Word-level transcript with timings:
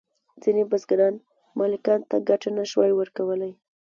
ځینې 0.41 0.63
بزګران 0.71 1.15
مالکانو 1.59 2.07
ته 2.11 2.17
ګټه 2.29 2.49
نشوای 2.57 2.91
ورکولی. 2.95 3.51